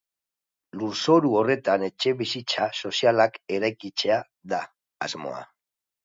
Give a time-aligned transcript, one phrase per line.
[0.83, 4.17] Lurzoru horretan etxebizitza sozialak eraikitzea
[4.55, 4.63] da
[5.09, 5.43] asmoa.